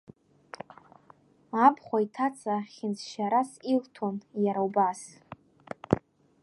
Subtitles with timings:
[1.65, 5.01] Абхәа иҭаца хьыӡшьарас илҭон, иара убас…